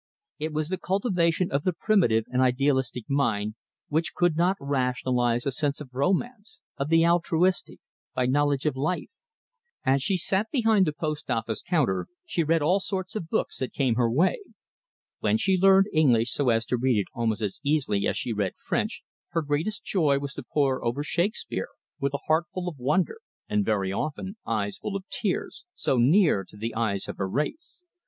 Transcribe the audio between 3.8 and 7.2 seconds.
which could not rationalise a sense of romance, of the